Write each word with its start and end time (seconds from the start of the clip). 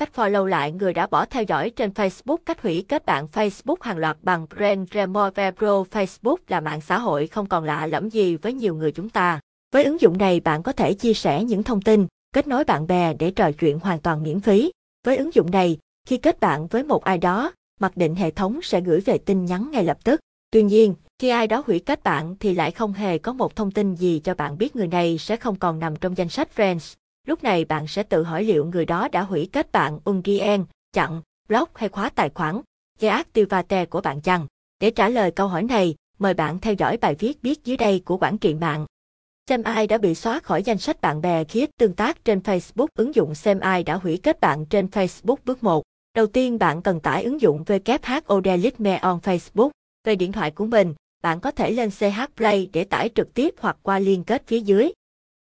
cách 0.00 0.10
follow 0.14 0.44
lại 0.44 0.72
người 0.72 0.92
đã 0.92 1.06
bỏ 1.06 1.24
theo 1.24 1.42
dõi 1.42 1.70
trên 1.70 1.90
Facebook, 1.90 2.36
cách 2.46 2.62
hủy 2.62 2.84
kết 2.88 3.06
bạn 3.06 3.26
Facebook 3.32 3.76
hàng 3.80 3.98
loạt 3.98 4.16
bằng 4.22 4.46
Brand 4.56 4.88
Remove 4.94 5.50
Pro 5.50 5.84
Facebook 5.90 6.36
là 6.48 6.60
mạng 6.60 6.80
xã 6.80 6.98
hội 6.98 7.26
không 7.26 7.46
còn 7.46 7.64
lạ 7.64 7.86
lẫm 7.86 8.08
gì 8.08 8.36
với 8.36 8.52
nhiều 8.52 8.74
người 8.74 8.92
chúng 8.92 9.08
ta. 9.08 9.40
Với 9.72 9.84
ứng 9.84 10.00
dụng 10.00 10.18
này 10.18 10.40
bạn 10.40 10.62
có 10.62 10.72
thể 10.72 10.94
chia 10.94 11.14
sẻ 11.14 11.44
những 11.44 11.62
thông 11.62 11.82
tin, 11.82 12.06
kết 12.34 12.46
nối 12.46 12.64
bạn 12.64 12.86
bè 12.86 13.14
để 13.14 13.30
trò 13.30 13.50
chuyện 13.52 13.78
hoàn 13.78 14.00
toàn 14.00 14.22
miễn 14.22 14.40
phí. 14.40 14.72
Với 15.06 15.16
ứng 15.16 15.34
dụng 15.34 15.50
này, 15.50 15.78
khi 16.08 16.16
kết 16.16 16.40
bạn 16.40 16.66
với 16.66 16.82
một 16.82 17.04
ai 17.04 17.18
đó, 17.18 17.52
mặc 17.80 17.96
định 17.96 18.14
hệ 18.14 18.30
thống 18.30 18.60
sẽ 18.62 18.80
gửi 18.80 19.00
về 19.00 19.18
tin 19.18 19.44
nhắn 19.44 19.70
ngay 19.70 19.84
lập 19.84 19.98
tức. 20.04 20.20
Tuy 20.50 20.62
nhiên, 20.62 20.94
khi 21.18 21.28
ai 21.28 21.46
đó 21.46 21.62
hủy 21.66 21.78
kết 21.78 22.02
bạn 22.02 22.36
thì 22.40 22.54
lại 22.54 22.70
không 22.70 22.92
hề 22.92 23.18
có 23.18 23.32
một 23.32 23.56
thông 23.56 23.70
tin 23.70 23.94
gì 23.94 24.20
cho 24.24 24.34
bạn 24.34 24.58
biết 24.58 24.76
người 24.76 24.88
này 24.88 25.18
sẽ 25.18 25.36
không 25.36 25.56
còn 25.56 25.78
nằm 25.78 25.96
trong 25.96 26.16
danh 26.16 26.28
sách 26.28 26.48
Friends. 26.56 26.94
Lúc 27.26 27.42
này 27.42 27.64
bạn 27.64 27.86
sẽ 27.86 28.02
tự 28.02 28.22
hỏi 28.22 28.44
liệu 28.44 28.64
người 28.64 28.86
đó 28.86 29.08
đã 29.08 29.22
hủy 29.22 29.48
kết 29.52 29.72
bạn 29.72 29.98
Ungien, 30.04 30.64
chặn, 30.92 31.22
block 31.48 31.78
hay 31.78 31.88
khóa 31.88 32.10
tài 32.14 32.30
khoản 32.34 32.60
Deactivate 33.00 33.86
của 33.86 34.00
bạn 34.00 34.20
chăng? 34.20 34.46
Để 34.80 34.90
trả 34.90 35.08
lời 35.08 35.30
câu 35.30 35.48
hỏi 35.48 35.62
này, 35.62 35.94
mời 36.18 36.34
bạn 36.34 36.58
theo 36.60 36.74
dõi 36.74 36.96
bài 36.96 37.14
viết 37.18 37.42
biết 37.42 37.64
dưới 37.64 37.76
đây 37.76 38.02
của 38.04 38.16
quản 38.16 38.38
trị 38.38 38.54
mạng. 38.54 38.86
Xem 39.48 39.62
ai 39.62 39.86
đã 39.86 39.98
bị 39.98 40.14
xóa 40.14 40.40
khỏi 40.40 40.62
danh 40.62 40.78
sách 40.78 41.00
bạn 41.00 41.20
bè 41.20 41.44
khi 41.44 41.60
ít 41.60 41.70
tương 41.78 41.92
tác 41.92 42.24
trên 42.24 42.38
Facebook 42.38 42.86
ứng 42.94 43.14
dụng 43.14 43.34
xem 43.34 43.60
ai 43.60 43.82
đã 43.82 43.94
hủy 43.94 44.20
kết 44.22 44.40
bạn 44.40 44.66
trên 44.66 44.86
Facebook 44.86 45.36
bước 45.44 45.62
1. 45.62 45.82
Đầu 46.16 46.26
tiên 46.26 46.58
bạn 46.58 46.82
cần 46.82 47.00
tải 47.00 47.24
ứng 47.24 47.40
dụng 47.40 47.64
WHO 47.64 48.42
Delete 48.44 48.76
Me 48.78 48.96
on 48.96 49.18
Facebook. 49.22 49.70
Về 50.04 50.16
điện 50.16 50.32
thoại 50.32 50.50
của 50.50 50.66
mình, 50.66 50.94
bạn 51.22 51.40
có 51.40 51.50
thể 51.50 51.70
lên 51.70 51.90
CH 51.90 52.36
Play 52.36 52.70
để 52.72 52.84
tải 52.84 53.10
trực 53.14 53.34
tiếp 53.34 53.54
hoặc 53.58 53.76
qua 53.82 53.98
liên 53.98 54.24
kết 54.24 54.42
phía 54.46 54.60
dưới. 54.60 54.92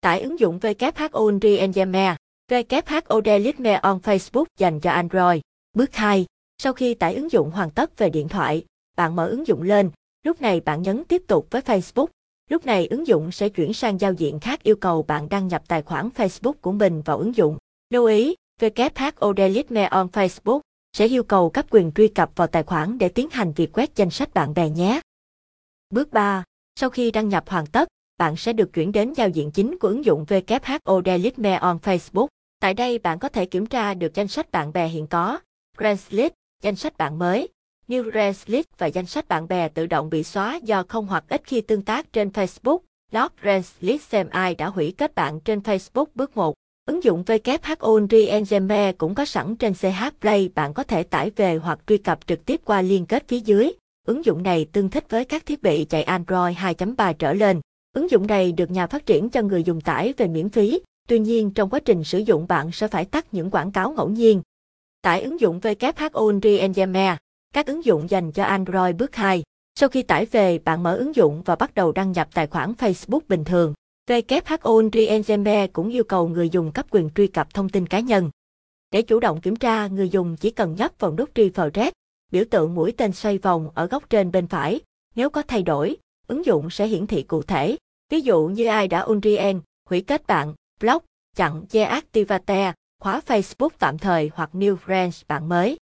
Tải 0.00 0.20
ứng 0.20 0.38
dụng 0.38 0.58
WHO 0.58 1.58
Engine 1.58 2.14
WHO 2.48 3.20
Delitme 3.24 3.74
on 3.74 3.98
Facebook 3.98 4.44
dành 4.58 4.80
cho 4.80 4.90
Android. 4.90 5.40
Bước 5.72 5.94
2. 5.94 6.26
Sau 6.62 6.72
khi 6.72 6.94
tải 6.94 7.14
ứng 7.14 7.32
dụng 7.32 7.50
hoàn 7.50 7.70
tất 7.70 7.98
về 7.98 8.10
điện 8.10 8.28
thoại, 8.28 8.64
bạn 8.96 9.16
mở 9.16 9.28
ứng 9.28 9.46
dụng 9.46 9.62
lên, 9.62 9.90
lúc 10.22 10.42
này 10.42 10.60
bạn 10.60 10.82
nhấn 10.82 11.04
tiếp 11.04 11.22
tục 11.28 11.46
với 11.50 11.62
Facebook. 11.62 12.06
Lúc 12.50 12.66
này 12.66 12.86
ứng 12.86 13.06
dụng 13.06 13.32
sẽ 13.32 13.48
chuyển 13.48 13.72
sang 13.72 14.00
giao 14.00 14.12
diện 14.12 14.40
khác 14.40 14.62
yêu 14.62 14.76
cầu 14.76 15.02
bạn 15.02 15.28
đăng 15.28 15.48
nhập 15.48 15.62
tài 15.68 15.82
khoản 15.82 16.08
Facebook 16.08 16.52
của 16.52 16.72
mình 16.72 17.02
vào 17.02 17.18
ứng 17.18 17.36
dụng. 17.36 17.58
Lưu 17.90 18.06
ý, 18.06 18.34
WHO 18.60 19.34
Delete 19.36 19.74
Me 19.74 19.84
on 19.84 20.06
Facebook 20.06 20.60
sẽ 20.92 21.06
yêu 21.06 21.22
cầu 21.22 21.50
cấp 21.50 21.66
quyền 21.70 21.92
truy 21.92 22.08
cập 22.08 22.30
vào 22.36 22.46
tài 22.46 22.62
khoản 22.62 22.98
để 22.98 23.08
tiến 23.08 23.30
hành 23.30 23.52
việc 23.52 23.72
quét 23.72 23.96
danh 23.96 24.10
sách 24.10 24.34
bạn 24.34 24.54
bè 24.54 24.68
nhé. 24.68 25.00
Bước 25.90 26.12
3. 26.12 26.44
Sau 26.80 26.90
khi 26.90 27.10
đăng 27.10 27.28
nhập 27.28 27.48
hoàn 27.48 27.66
tất, 27.66 27.88
bạn 28.18 28.36
sẽ 28.36 28.52
được 28.52 28.72
chuyển 28.72 28.92
đến 28.92 29.12
giao 29.12 29.28
diện 29.28 29.50
chính 29.50 29.78
của 29.78 29.88
ứng 29.88 30.04
dụng 30.04 30.24
WHO 30.24 31.02
Delete 31.04 31.36
Me 31.36 31.54
on 31.54 31.78
Facebook. 31.82 32.26
Tại 32.60 32.74
đây 32.74 32.98
bạn 32.98 33.18
có 33.18 33.28
thể 33.28 33.46
kiểm 33.46 33.66
tra 33.66 33.94
được 33.94 34.14
danh 34.14 34.28
sách 34.28 34.50
bạn 34.50 34.72
bè 34.72 34.88
hiện 34.88 35.06
có, 35.06 35.38
Friends 35.78 36.06
List, 36.10 36.32
danh 36.62 36.76
sách 36.76 36.96
bạn 36.96 37.18
mới, 37.18 37.48
New 37.88 38.10
Friends 38.10 38.44
List 38.46 38.66
và 38.78 38.86
danh 38.86 39.06
sách 39.06 39.28
bạn 39.28 39.48
bè 39.48 39.68
tự 39.68 39.86
động 39.86 40.10
bị 40.10 40.22
xóa 40.22 40.60
do 40.62 40.82
không 40.88 41.06
hoặc 41.06 41.24
ít 41.28 41.42
khi 41.44 41.60
tương 41.60 41.82
tác 41.82 42.12
trên 42.12 42.28
Facebook. 42.28 42.78
Log 43.12 43.28
Friends 43.42 43.72
List 43.80 44.02
xem 44.02 44.28
ai 44.30 44.54
đã 44.54 44.66
hủy 44.66 44.94
kết 44.98 45.14
bạn 45.14 45.40
trên 45.40 45.58
Facebook 45.58 46.06
bước 46.14 46.36
1. 46.36 46.54
Ứng 46.86 47.04
dụng 47.04 47.24
WHO 47.26 48.26
Engine 48.28 48.92
cũng 48.92 49.14
có 49.14 49.24
sẵn 49.24 49.56
trên 49.56 49.74
CH 49.74 50.20
Play, 50.20 50.50
bạn 50.54 50.74
có 50.74 50.82
thể 50.82 51.02
tải 51.02 51.30
về 51.36 51.56
hoặc 51.56 51.78
truy 51.86 51.98
cập 51.98 52.26
trực 52.26 52.44
tiếp 52.44 52.60
qua 52.64 52.82
liên 52.82 53.06
kết 53.06 53.28
phía 53.28 53.40
dưới. 53.40 53.72
Ứng 54.06 54.24
dụng 54.24 54.42
này 54.42 54.66
tương 54.72 54.90
thích 54.90 55.04
với 55.08 55.24
các 55.24 55.46
thiết 55.46 55.62
bị 55.62 55.84
chạy 55.84 56.02
Android 56.02 56.56
2.3 56.56 57.12
trở 57.12 57.32
lên. 57.32 57.60
Ứng 57.92 58.10
dụng 58.10 58.26
này 58.26 58.52
được 58.52 58.70
nhà 58.70 58.86
phát 58.86 59.06
triển 59.06 59.30
cho 59.30 59.42
người 59.42 59.62
dùng 59.62 59.80
tải 59.80 60.14
về 60.16 60.28
miễn 60.28 60.48
phí, 60.48 60.80
tuy 61.08 61.18
nhiên 61.18 61.50
trong 61.50 61.70
quá 61.70 61.80
trình 61.80 62.04
sử 62.04 62.18
dụng 62.18 62.46
bạn 62.48 62.72
sẽ 62.72 62.88
phải 62.88 63.04
tắt 63.04 63.26
những 63.32 63.50
quảng 63.50 63.72
cáo 63.72 63.92
ngẫu 63.92 64.08
nhiên. 64.08 64.42
Tải 65.02 65.22
ứng 65.22 65.40
dụng 65.40 65.60
WHO 65.60 66.58
Engineer, 66.58 67.16
các 67.54 67.66
ứng 67.66 67.84
dụng 67.84 68.10
dành 68.10 68.32
cho 68.32 68.44
Android 68.44 68.96
bước 68.96 69.16
2. 69.16 69.42
Sau 69.74 69.88
khi 69.88 70.02
tải 70.02 70.26
về, 70.26 70.58
bạn 70.58 70.82
mở 70.82 70.96
ứng 70.96 71.14
dụng 71.16 71.42
và 71.44 71.56
bắt 71.56 71.74
đầu 71.74 71.92
đăng 71.92 72.12
nhập 72.12 72.28
tài 72.34 72.46
khoản 72.46 72.72
Facebook 72.72 73.20
bình 73.28 73.44
thường. 73.44 73.74
WHO 74.06 75.08
Engineer 75.08 75.70
cũng 75.72 75.88
yêu 75.88 76.04
cầu 76.04 76.28
người 76.28 76.50
dùng 76.50 76.72
cấp 76.72 76.86
quyền 76.90 77.10
truy 77.14 77.26
cập 77.26 77.54
thông 77.54 77.68
tin 77.68 77.86
cá 77.86 78.00
nhân. 78.00 78.30
Để 78.90 79.02
chủ 79.02 79.20
động 79.20 79.40
kiểm 79.40 79.56
tra, 79.56 79.86
người 79.86 80.08
dùng 80.08 80.36
chỉ 80.36 80.50
cần 80.50 80.74
nhấp 80.74 80.92
vào 80.98 81.14
nút 81.14 81.30
Refresh, 81.34 81.92
biểu 82.32 82.44
tượng 82.50 82.74
mũi 82.74 82.92
tên 82.96 83.12
xoay 83.12 83.38
vòng 83.38 83.70
ở 83.74 83.86
góc 83.86 84.10
trên 84.10 84.30
bên 84.30 84.46
phải. 84.46 84.80
Nếu 85.14 85.30
có 85.30 85.42
thay 85.42 85.62
đổi, 85.62 85.96
ứng 86.28 86.44
dụng 86.44 86.70
sẽ 86.70 86.86
hiển 86.86 87.06
thị 87.06 87.22
cụ 87.22 87.42
thể. 87.42 87.76
Ví 88.10 88.20
dụ 88.20 88.46
như 88.46 88.66
ai 88.66 88.88
đã 88.88 89.00
Unrien, 89.00 89.60
hủy 89.90 90.00
kết 90.00 90.26
bạn, 90.26 90.54
block, 90.80 91.04
chặn 91.36 91.64
deactivate, 91.70 92.72
khóa 93.00 93.20
Facebook 93.26 93.68
tạm 93.78 93.98
thời 93.98 94.30
hoặc 94.34 94.50
new 94.52 94.76
friends 94.86 95.22
bạn 95.28 95.48
mới. 95.48 95.76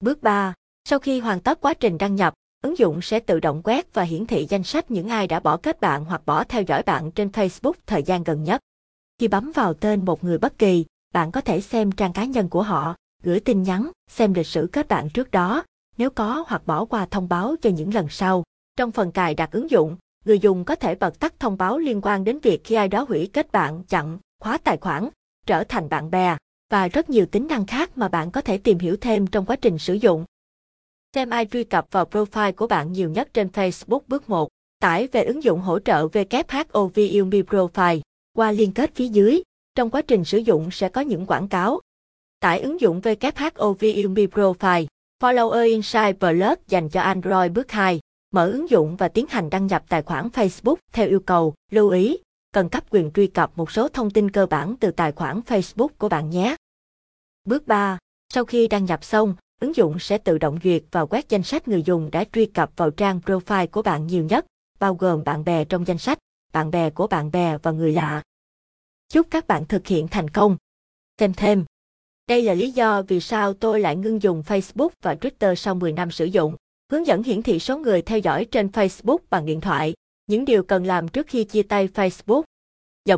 Bước 0.00 0.22
3. 0.22 0.54
Sau 0.84 0.98
khi 0.98 1.20
hoàn 1.20 1.40
tất 1.40 1.60
quá 1.60 1.74
trình 1.74 1.98
đăng 1.98 2.14
nhập, 2.14 2.34
ứng 2.62 2.78
dụng 2.78 3.02
sẽ 3.02 3.20
tự 3.20 3.40
động 3.40 3.60
quét 3.64 3.94
và 3.94 4.02
hiển 4.02 4.26
thị 4.26 4.46
danh 4.48 4.64
sách 4.64 4.90
những 4.90 5.08
ai 5.08 5.26
đã 5.26 5.40
bỏ 5.40 5.56
kết 5.56 5.80
bạn 5.80 6.04
hoặc 6.04 6.26
bỏ 6.26 6.44
theo 6.44 6.62
dõi 6.62 6.82
bạn 6.82 7.10
trên 7.10 7.28
Facebook 7.28 7.72
thời 7.86 8.02
gian 8.02 8.24
gần 8.24 8.42
nhất. 8.42 8.60
Khi 9.18 9.28
bấm 9.28 9.52
vào 9.52 9.74
tên 9.74 10.04
một 10.04 10.24
người 10.24 10.38
bất 10.38 10.58
kỳ, 10.58 10.84
bạn 11.14 11.32
có 11.32 11.40
thể 11.40 11.60
xem 11.60 11.92
trang 11.92 12.12
cá 12.12 12.24
nhân 12.24 12.48
của 12.48 12.62
họ, 12.62 12.94
gửi 13.22 13.40
tin 13.40 13.62
nhắn, 13.62 13.90
xem 14.10 14.34
lịch 14.34 14.46
sử 14.46 14.68
kết 14.72 14.88
bạn 14.88 15.08
trước 15.10 15.30
đó, 15.30 15.64
nếu 15.98 16.10
có 16.10 16.44
hoặc 16.48 16.66
bỏ 16.66 16.84
qua 16.84 17.06
thông 17.06 17.28
báo 17.28 17.54
cho 17.62 17.70
những 17.70 17.94
lần 17.94 18.06
sau. 18.10 18.44
Trong 18.76 18.92
phần 18.92 19.12
cài 19.12 19.34
đặt 19.34 19.52
ứng 19.52 19.70
dụng, 19.70 19.96
người 20.24 20.38
dùng 20.38 20.64
có 20.64 20.74
thể 20.74 20.94
bật 20.94 21.20
tắt 21.20 21.34
thông 21.38 21.56
báo 21.56 21.78
liên 21.78 22.00
quan 22.02 22.24
đến 22.24 22.38
việc 22.38 22.64
khi 22.64 22.74
ai 22.74 22.88
đó 22.88 23.06
hủy 23.08 23.30
kết 23.32 23.52
bạn, 23.52 23.82
chặn, 23.88 24.18
khóa 24.40 24.58
tài 24.58 24.76
khoản, 24.76 25.08
trở 25.46 25.64
thành 25.64 25.88
bạn 25.88 26.10
bè 26.10 26.36
và 26.70 26.88
rất 26.88 27.10
nhiều 27.10 27.26
tính 27.26 27.46
năng 27.46 27.66
khác 27.66 27.98
mà 27.98 28.08
bạn 28.08 28.30
có 28.30 28.40
thể 28.40 28.58
tìm 28.58 28.78
hiểu 28.78 28.96
thêm 29.00 29.26
trong 29.26 29.46
quá 29.46 29.56
trình 29.56 29.78
sử 29.78 29.94
dụng. 29.94 30.24
Xem 31.14 31.30
ai 31.30 31.46
truy 31.46 31.64
cập 31.64 31.86
vào 31.90 32.04
profile 32.10 32.52
của 32.52 32.66
bạn 32.66 32.92
nhiều 32.92 33.10
nhất 33.10 33.28
trên 33.34 33.48
Facebook 33.48 34.00
bước 34.08 34.28
1. 34.30 34.48
Tải 34.80 35.06
về 35.06 35.24
ứng 35.24 35.42
dụng 35.42 35.60
hỗ 35.60 35.78
trợ 35.78 36.06
WHOV 36.06 37.20
Umi 37.22 37.42
Profile 37.42 38.00
qua 38.32 38.52
liên 38.52 38.72
kết 38.72 38.90
phía 38.94 39.08
dưới. 39.08 39.42
Trong 39.74 39.90
quá 39.90 40.02
trình 40.02 40.24
sử 40.24 40.38
dụng 40.38 40.70
sẽ 40.70 40.88
có 40.88 41.00
những 41.00 41.26
quảng 41.26 41.48
cáo. 41.48 41.80
Tải 42.40 42.60
ứng 42.60 42.80
dụng 42.80 43.00
WHOV 43.00 44.04
Umi 44.04 44.26
Profile 44.26 44.86
Follower 45.22 45.64
Insight 45.66 46.20
Plus 46.20 46.58
dành 46.68 46.88
cho 46.88 47.00
Android 47.00 47.52
bước 47.52 47.70
2. 47.70 48.00
Mở 48.32 48.50
ứng 48.50 48.70
dụng 48.70 48.96
và 48.96 49.08
tiến 49.08 49.26
hành 49.28 49.50
đăng 49.50 49.66
nhập 49.66 49.84
tài 49.88 50.02
khoản 50.02 50.28
Facebook 50.28 50.76
theo 50.92 51.08
yêu 51.08 51.20
cầu. 51.20 51.54
Lưu 51.70 51.88
ý, 51.90 52.18
cần 52.52 52.68
cấp 52.68 52.84
quyền 52.90 53.10
truy 53.10 53.26
cập 53.26 53.52
một 53.56 53.70
số 53.70 53.88
thông 53.88 54.10
tin 54.10 54.30
cơ 54.30 54.46
bản 54.46 54.76
từ 54.80 54.90
tài 54.90 55.12
khoản 55.12 55.40
Facebook 55.40 55.88
của 55.98 56.08
bạn 56.08 56.30
nhé. 56.30 56.56
Bước 57.44 57.66
3. 57.66 57.98
Sau 58.34 58.44
khi 58.44 58.68
đăng 58.68 58.84
nhập 58.84 59.04
xong, 59.04 59.34
ứng 59.60 59.76
dụng 59.76 59.98
sẽ 59.98 60.18
tự 60.18 60.38
động 60.38 60.58
duyệt 60.64 60.82
và 60.90 61.06
quét 61.06 61.28
danh 61.28 61.42
sách 61.42 61.68
người 61.68 61.82
dùng 61.82 62.10
đã 62.10 62.24
truy 62.32 62.46
cập 62.46 62.70
vào 62.76 62.90
trang 62.90 63.20
profile 63.24 63.66
của 63.66 63.82
bạn 63.82 64.06
nhiều 64.06 64.24
nhất, 64.24 64.46
bao 64.78 64.94
gồm 64.94 65.24
bạn 65.24 65.44
bè 65.44 65.64
trong 65.64 65.86
danh 65.86 65.98
sách, 65.98 66.18
bạn 66.52 66.70
bè 66.70 66.90
của 66.90 67.06
bạn 67.06 67.30
bè 67.30 67.58
và 67.62 67.70
người 67.70 67.92
lạ. 67.92 68.22
Chúc 69.08 69.26
các 69.30 69.46
bạn 69.46 69.64
thực 69.64 69.86
hiện 69.86 70.08
thành 70.08 70.30
công. 70.30 70.56
Xem 71.18 71.32
thêm. 71.34 71.64
Đây 72.28 72.42
là 72.42 72.54
lý 72.54 72.70
do 72.70 73.02
vì 73.02 73.20
sao 73.20 73.54
tôi 73.54 73.80
lại 73.80 73.96
ngưng 73.96 74.22
dùng 74.22 74.42
Facebook 74.46 74.90
và 75.02 75.14
Twitter 75.14 75.54
sau 75.54 75.74
10 75.74 75.92
năm 75.92 76.10
sử 76.10 76.24
dụng. 76.24 76.56
Hướng 76.92 77.06
dẫn 77.06 77.22
hiển 77.22 77.42
thị 77.42 77.58
số 77.58 77.78
người 77.78 78.02
theo 78.02 78.18
dõi 78.18 78.44
trên 78.44 78.66
Facebook 78.66 79.18
bằng 79.30 79.46
điện 79.46 79.60
thoại. 79.60 79.94
Những 80.26 80.44
điều 80.44 80.62
cần 80.62 80.84
làm 80.84 81.08
trước 81.08 81.26
khi 81.26 81.44
chia 81.44 81.62
tay 81.62 81.88
Facebook. 81.94 82.42